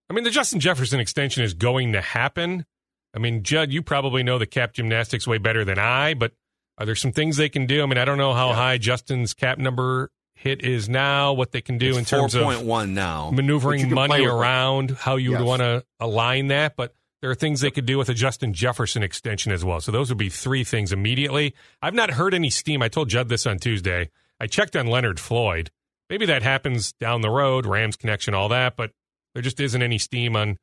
[0.10, 2.66] I mean, the Justin Jefferson extension is going to happen.
[3.16, 6.34] I mean, Judd, you probably know the cap gymnastics way better than I, but
[6.78, 7.84] are there some things they can do?
[7.84, 11.62] I mean, I don't know how high Justin's cap number hit is now, what they
[11.62, 13.30] can do in It's terms of 4.1 now.
[13.32, 16.76] Maneuvering money around, how you would want to align that.
[16.78, 19.82] But there are things they could do with a Justin Jefferson extension as well.
[19.82, 21.54] So those would be three things immediately.
[21.82, 22.82] I've not heard any steam.
[22.82, 24.10] I told Judd this on Tuesday.
[24.40, 25.70] I checked on Leonard Floyd.
[26.10, 28.92] Maybe that happens down the road, Rams connection, all that, but
[29.34, 30.58] there just isn't any steam on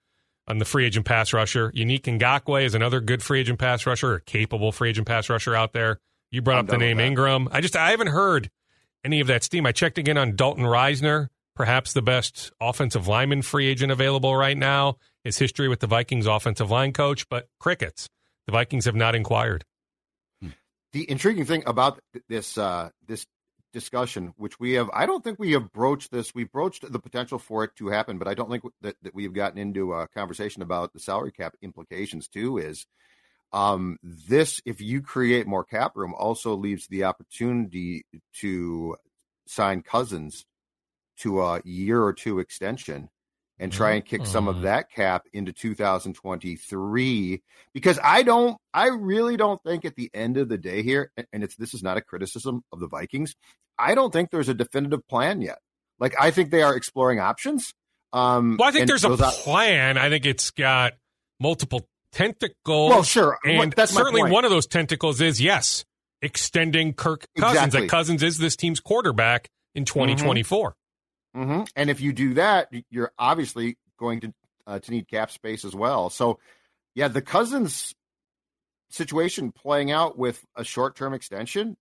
[0.48, 1.72] on the free agent pass rusher.
[1.72, 5.56] Yannick Ngakoue is another good free agent pass rusher, a capable free agent pass rusher
[5.56, 5.98] out there.
[6.30, 7.00] You brought I'm up the name.
[7.00, 7.48] Ingram.
[7.50, 8.50] I just I haven't heard
[9.04, 9.66] any of that steam.
[9.66, 14.56] I checked again on Dalton Risner, perhaps the best offensive lineman free agent available right
[14.56, 14.96] now.
[15.26, 18.08] His history with the Vikings offensive line coach, but crickets.
[18.46, 19.64] The Vikings have not inquired.
[20.92, 23.26] the intriguing thing about this uh, this
[23.72, 26.32] discussion, which we have, I don't think we have broached this.
[26.32, 29.24] We broached the potential for it to happen, but I don't think that, that we
[29.24, 32.58] have gotten into a conversation about the salary cap implications too.
[32.58, 32.86] Is
[33.52, 38.06] um, this if you create more cap room also leaves the opportunity
[38.42, 38.94] to
[39.48, 40.44] sign Cousins
[41.16, 43.08] to a year or two extension
[43.58, 44.62] and try and kick some of Mm.
[44.62, 47.42] that cap into 2023
[47.72, 51.42] because I don't I really don't think at the end of the day here and-
[51.44, 53.34] it's this is not a criticism of the Vikings
[53.78, 55.58] I don't think there's a definitive plan yet
[55.98, 57.72] like I think they are exploring options
[58.12, 59.98] um Well, I think there's a op- plan.
[59.98, 60.92] I think it's got
[61.40, 62.90] multiple tentacles.
[62.90, 65.84] well sure and that's certainly one of those tentacles is yes,
[66.22, 67.56] extending Kirk Cousins.
[67.66, 67.80] Exactly.
[67.82, 70.74] That Cousins is this team's quarterback in 2024.
[71.44, 74.34] Hmm And if you do that, you're obviously going to
[74.66, 76.10] uh, to need cap space as well.
[76.10, 76.38] So,
[76.94, 77.94] yeah, the Cousins
[78.88, 81.76] situation playing out with a short term extension,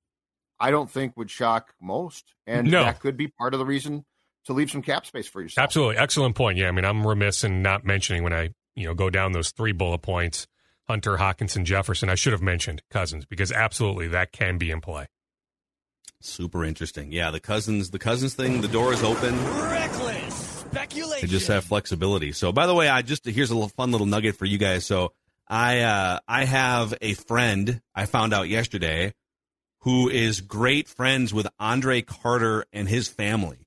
[0.59, 2.83] I don't think would shock most, and No.
[2.83, 4.05] that could be part of the reason
[4.45, 5.63] to leave some cap space for yourself.
[5.63, 6.57] Absolutely, excellent point.
[6.57, 9.51] Yeah, I mean, I'm remiss in not mentioning when I you know go down those
[9.51, 10.47] three bullet points:
[10.87, 12.09] Hunter, Hockenson, Jefferson.
[12.09, 15.07] I should have mentioned Cousins because absolutely that can be in play.
[16.25, 17.11] Super interesting.
[17.11, 19.35] Yeah, the cousins, the cousins thing, the door is open.
[19.59, 21.19] Reckless speculation.
[21.21, 22.31] They just have flexibility.
[22.31, 24.85] So, by the way, I just here's a little fun little nugget for you guys.
[24.85, 25.13] So,
[25.47, 29.13] I uh, I have a friend I found out yesterday
[29.81, 33.59] who is great friends with Andre Carter and his family.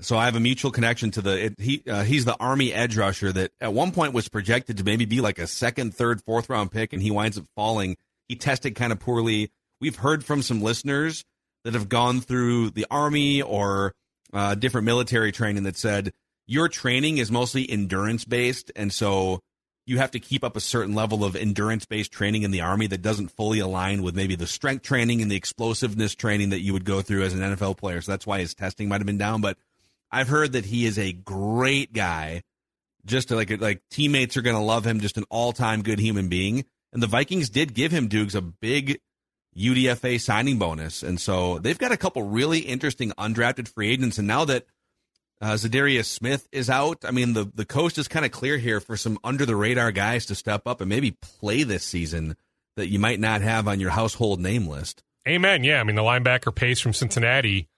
[0.00, 2.96] So I have a mutual connection to the it, he uh, he's the Army edge
[2.96, 6.50] rusher that at one point was projected to maybe be like a second, third, fourth
[6.50, 7.96] round pick, and he winds up falling.
[8.26, 9.52] He tested kind of poorly.
[9.80, 11.24] We've heard from some listeners
[11.64, 13.94] that have gone through the Army or
[14.32, 16.12] uh, different military training that said
[16.46, 19.40] your training is mostly endurance based, and so
[19.86, 22.86] you have to keep up a certain level of endurance based training in the Army
[22.86, 26.72] that doesn't fully align with maybe the strength training and the explosiveness training that you
[26.72, 28.00] would go through as an NFL player.
[28.00, 29.40] So that's why his testing might have been down.
[29.40, 29.58] But
[30.10, 32.42] I've heard that he is a great guy.
[33.04, 35.00] Just like like teammates are going to love him.
[35.00, 36.64] Just an all time good human being.
[36.92, 39.00] And the Vikings did give him Dukes a big
[39.56, 44.18] UDFA signing bonus, and so they've got a couple really interesting undrafted free agents.
[44.18, 44.66] And now that
[45.40, 48.80] uh, Za'Darius Smith is out, I mean the the coast is kind of clear here
[48.80, 52.36] for some under the radar guys to step up and maybe play this season
[52.76, 55.02] that you might not have on your household name list.
[55.28, 55.64] Amen.
[55.64, 57.68] Yeah, I mean the linebacker pace from Cincinnati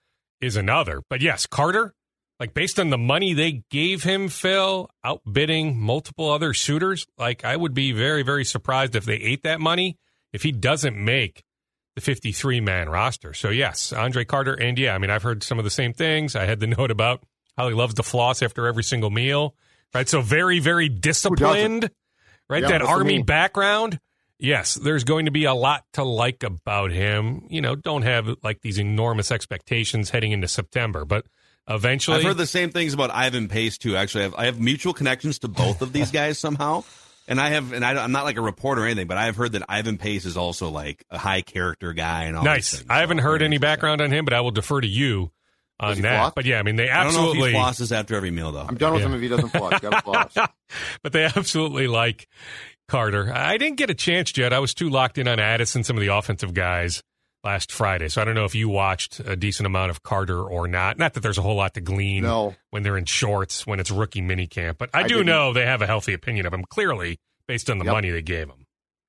[0.40, 1.94] is another, but yes, Carter.
[2.40, 7.56] Like based on the money they gave him, Phil, outbidding multiple other suitors, like I
[7.56, 9.98] would be very, very surprised if they ate that money
[10.32, 11.44] if he doesn't make
[11.94, 13.34] the 53 man roster.
[13.34, 14.54] So, yes, Andre Carter.
[14.54, 16.34] And yeah, I mean, I've heard some of the same things.
[16.36, 17.22] I had the note about
[17.56, 19.54] how he loves to floss after every single meal,
[19.94, 20.08] right?
[20.08, 21.90] So, very, very disciplined,
[22.48, 22.62] right?
[22.62, 24.00] Yeah, that that's what I army background.
[24.38, 27.46] Yes, there's going to be a lot to like about him.
[27.48, 31.24] You know, don't have like these enormous expectations heading into September, but
[31.68, 33.96] eventually, I've heard the same things about Ivan Pace too.
[33.96, 36.82] Actually, I have, I have mutual connections to both of these guys somehow,
[37.28, 39.36] and I have, and I, I'm not like a reporter or anything, but I have
[39.36, 42.44] heard that Ivan Pace is also like a high character guy and all.
[42.44, 42.72] nice.
[42.76, 42.86] things.
[42.90, 45.30] I haven't So, heard any background on him, but I will defer to you
[45.80, 46.16] on that.
[46.18, 46.32] floss?
[46.36, 47.52] But yeah, I mean, they I don't know if absolutely.
[47.52, 48.60] he flosses after every meal though.
[48.68, 49.08] I'm done with Yeah.
[49.08, 49.80] him if he doesn't floss.
[49.80, 50.34] Got floss.
[51.02, 52.28] but they absolutely like
[52.88, 53.32] Carter.
[53.34, 54.52] I didn't get a chance, yet.
[54.52, 57.02] I was too locked in on Addison, some of the offensive guys
[57.44, 58.08] last Friday.
[58.08, 60.98] So I don't know if you watched a decent amount of Carter or not.
[60.98, 62.54] Not that there's a whole lot to glean No.
[62.70, 64.78] when they're in shorts, when it's rookie minicamp.
[64.78, 65.26] But I, I do didn't.
[65.26, 67.92] know they have a healthy opinion of him, clearly, based on the Yep.
[67.92, 68.64] money they gave him.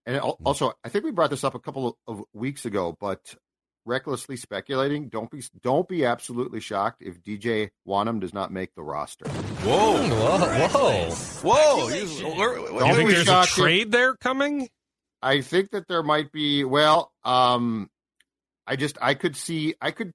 [0.06, 0.30] And Hmm.
[0.46, 3.36] also, I think we brought this up a couple of weeks ago, but
[3.88, 8.82] recklessly speculating, don't be don't be absolutely shocked if DJ Wonnum does not make the
[8.84, 9.28] roster.
[9.30, 11.10] Whoa, Whoa, whoa.
[11.10, 11.10] whoa!
[11.12, 12.26] Speculation.
[12.36, 14.70] You- you think there's a shocked if- trade there coming?
[15.22, 16.64] I think that there might be.
[16.64, 17.90] Well, um,
[18.68, 20.12] I just I could see I could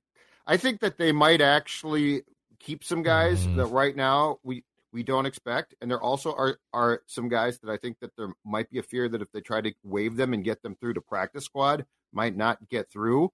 [0.47, 2.23] I think that they might actually
[2.59, 3.57] keep some guys Mhm.
[3.57, 7.71] that right now we we don't expect, and there also are are some guys that
[7.71, 10.35] I think that there might be a fear that if they try to waive them
[10.35, 13.31] and get them through to practice squad, might not get through.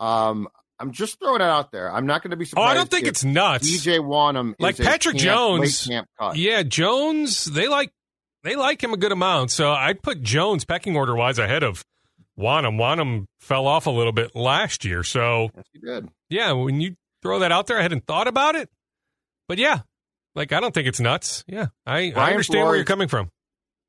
[0.00, 1.90] Um, I'm just throwing it out there.
[1.92, 2.68] I'm not going to be surprised.
[2.68, 2.70] Oh.
[2.70, 3.66] I don't think it's nuts.
[3.68, 5.86] DJ Wonnum Like Patrick camp- Jones.
[5.86, 6.36] camp cut.
[6.36, 7.90] Yeah, Jones, they like
[8.44, 9.50] they like him a good amount.
[9.50, 11.84] So I'd put Jones pecking order wise ahead of
[12.38, 12.78] Wonnum.
[12.78, 15.02] Wonnum fell off a little bit last year.
[15.02, 18.68] So Yes, yeah, when you throw that out there, I hadn't thought about it.
[19.48, 19.80] But yeah,
[20.34, 21.44] like I don't think it's nuts.
[21.46, 23.30] Yeah, I, I understand where you're coming from.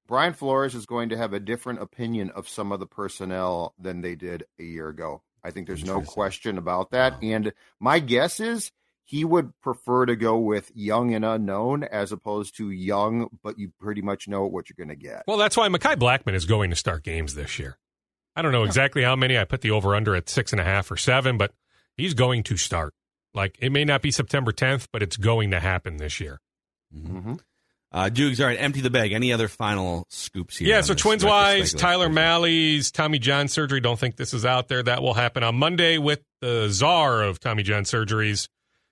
[0.07, 4.01] Brian Flores is going to have a different opinion of some of the personnel than
[4.01, 5.21] they did a year ago.
[5.43, 7.21] I think there's no question about that.
[7.21, 8.71] And my guess is
[9.03, 13.71] he would prefer to go with young and unknown as opposed to young, but you
[13.79, 15.23] pretty much know what you're going to get.
[15.27, 17.77] Well, that's why Mekhi Blackmon is going to start games this year.
[18.39, 19.37] I don't know exactly how many.
[19.37, 21.51] I put the over under at six and a half or seven, but
[21.97, 22.93] he's going to start.
[23.33, 26.39] Like it may not be September 10th, but it's going to happen this year.
[26.93, 27.33] hmm
[27.91, 29.11] Uh, Dukes, all right, empty the bag.
[29.11, 30.69] Any other final scoops here?
[30.69, 31.73] Yeah, so twins wise.
[31.73, 33.81] Tyler Mahle's Tommy John surgery.
[33.81, 34.81] Don't think this is out there.
[34.83, 38.47] That will happen on Monday with the czar of Tommy John surgeries,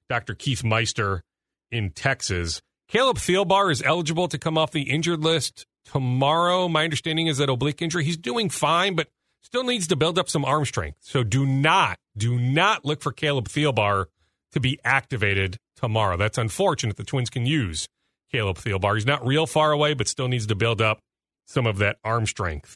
[0.10, 0.36] Dr.
[0.36, 1.23] Keith Meister
[1.71, 2.62] in Texas.
[2.89, 6.67] Caleb Thielbar is eligible to come off the injured list tomorrow.
[6.67, 8.03] My understanding is that oblique injury.
[8.03, 9.07] He's doing fine, but
[9.47, 10.97] still needs to build up some arm strength.
[10.99, 14.07] So do not, do not look for Caleb Thielbar
[14.51, 16.17] to be activated tomorrow.
[16.17, 16.97] That's unfortunate.
[16.97, 17.88] The Twins can use
[18.29, 18.95] Caleb Thielbar.
[18.95, 20.99] He's not real far away, but still needs to build up
[21.45, 22.75] some of that arm strength.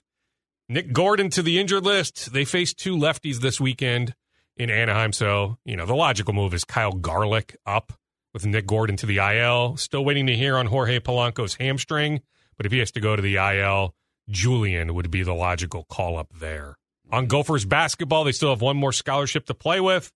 [0.69, 2.31] Nick Gordon to the injured list.
[2.31, 4.15] They face two lefties this weekend
[4.55, 5.11] in Anaheim.
[5.11, 7.91] So, you know, the logical move is Kyle Garlick up
[8.33, 9.75] with Nick Gordon to the IL.
[9.75, 12.21] Still waiting to hear on Jorge Polanco's hamstring.
[12.55, 13.93] But if he has to go to the IL,
[14.31, 16.77] Julien would be the logical call up there.
[17.11, 20.11] On Gophers basketball, they still have one more scholarship to play with.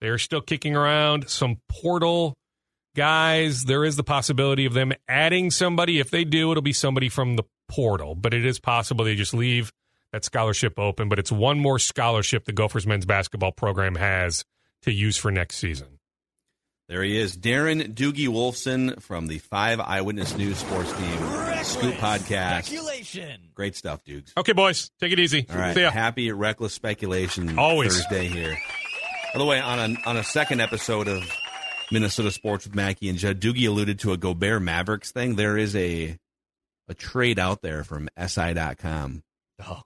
[0.00, 2.34] They're still kicking around some portal
[2.96, 3.64] guys.
[3.64, 5.98] There is the possibility of them adding somebody.
[5.98, 9.34] If they do, it'll be somebody from the portal, but it is possible they just
[9.34, 9.70] leave
[10.12, 11.08] that scholarship open.
[11.08, 14.44] But it's one more scholarship the Gophers men's basketball program has
[14.82, 15.97] to use for next season.
[16.88, 21.18] There he is, Darren Doogie Wolfson from the Five Eyewitness News Sports Team
[21.62, 22.64] Scoop Podcast.
[22.64, 23.40] Speculation.
[23.54, 24.32] Great stuff, Dukes.
[24.38, 25.46] Okay, boys, take it easy.
[25.50, 25.90] All right, See ya.
[25.90, 27.94] happy reckless speculation Always.
[27.94, 28.56] Thursday here.
[29.34, 31.30] By the way, on a on a second episode of
[31.92, 35.36] Minnesota Sports with Mackey and Judd, Doogie alluded to a Gobert Mavericks thing.
[35.36, 36.16] There is a
[36.88, 39.22] a trade out there from SI.com.
[39.62, 39.82] Oh.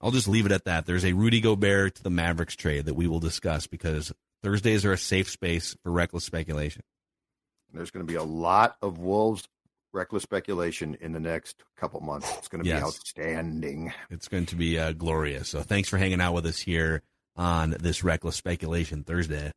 [0.00, 0.86] I'll just leave it at that.
[0.86, 4.12] There's a Rudy Gobert to the Mavericks trade that we will discuss because
[4.46, 6.82] Thursdays are a safe space for reckless speculation.
[7.74, 9.42] There's going to be a lot of Wolves
[9.92, 12.32] reckless speculation in the next couple months.
[12.38, 12.78] It's going to Yes.
[12.80, 13.92] be outstanding.
[14.08, 15.48] It's going to be uh, glorious.
[15.48, 17.02] So thanks for hanging out with us here
[17.34, 19.50] on this reckless speculation Thursday.